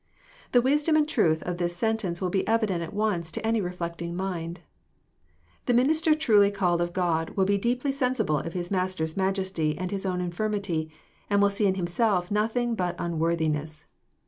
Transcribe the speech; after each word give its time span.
The 0.51 0.63
wisdom 0.63 0.95
and 0.95 1.07
truth 1.07 1.43
of 1.43 1.57
th;s 1.57 1.75
sentence 1.75 2.19
will 2.21 2.31
be 2.31 2.47
evident 2.47 2.81
at 2.81 2.91
once 2.91 3.31
to 3.33 3.45
any 3.45 3.61
reflecting 3.61 4.15
mind. 4.15 4.61
QThe 5.67 5.75
minister 5.75 6.15
truly 6.15 6.49
called 6.49 6.81
of 6.81 6.91
God 6.91 7.29
will 7.37 7.45
be 7.45 7.59
deeply 7.59 7.91
sensible 7.91 8.39
of 8.39 8.53
his 8.53 8.71
Master's 8.71 9.15
majesty 9.15 9.77
and 9.77 9.91
his 9.91 10.03
own 10.07 10.19
infirmity, 10.19 10.89
and 11.29 11.39
will 11.39 11.51
see 11.51 11.67
in 11.67 11.75
himself 11.75 12.31
nothing 12.31 12.73
but 12.73 12.99
un 12.99 13.19
worthiness. 13.19 13.85